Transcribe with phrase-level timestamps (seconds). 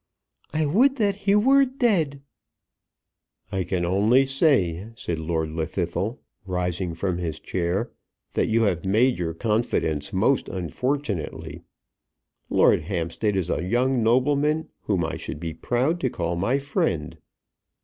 [0.51, 2.23] "I would that he were dead!"
[3.51, 7.91] "I can only say," said Lord Llwddythlw, rising from his chair,
[8.33, 11.61] "that you have made your confidence most unfortunately.
[12.49, 17.19] Lord Hampstead is a young nobleman whom I should be proud to call my friend.